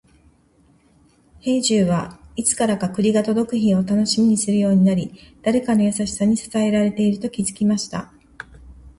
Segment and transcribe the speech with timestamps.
[1.41, 8.11] 兵十は、いつからか栗が届く日を楽しみにするようになり、誰かの優しさに支えられていると気づきました。